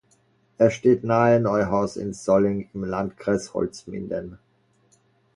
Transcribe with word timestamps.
Er 0.57 0.71
steht 0.71 1.03
nahe 1.03 1.39
Neuhaus 1.39 1.95
im 1.95 2.11
Solling 2.13 2.67
im 2.73 2.83
Landkreis 2.85 3.53
Holzminden. 3.53 4.39